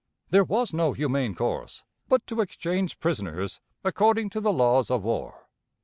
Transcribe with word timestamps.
There 0.31 0.43
was 0.43 0.73
no 0.73 0.93
humane 0.93 1.35
course 1.35 1.83
but 2.09 2.25
to 2.25 2.41
exchange 2.41 2.97
prisoners 2.99 3.59
according 3.83 4.31
to 4.31 4.39
the 4.41 4.51
laws 4.51 4.89
of 4.89 5.03
war. 5.03 5.47